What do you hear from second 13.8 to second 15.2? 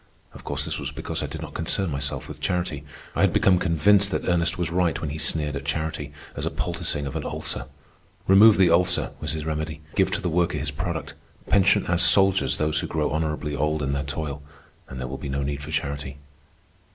in their toil, and there will